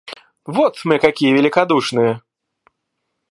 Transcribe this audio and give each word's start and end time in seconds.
Вот 0.47 0.81
мы 0.83 0.97
какие 0.97 1.31
великодушные! 1.31 2.23